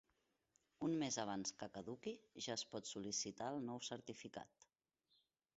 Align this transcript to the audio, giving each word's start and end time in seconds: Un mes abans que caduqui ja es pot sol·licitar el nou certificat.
Un 0.87 0.95
mes 1.01 1.17
abans 1.23 1.53
que 1.59 1.67
caduqui 1.75 2.15
ja 2.47 2.55
es 2.61 2.65
pot 2.73 2.91
sol·licitar 2.95 3.53
el 3.57 3.63
nou 3.71 3.87
certificat. 3.93 4.71